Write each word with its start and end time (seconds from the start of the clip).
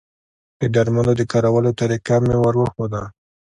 د 0.59 0.61
درملو 0.75 1.13
د 1.19 1.21
کارولو 1.31 1.71
طریقه 1.79 2.15
مې 2.25 2.35
وروښوده 2.43 3.01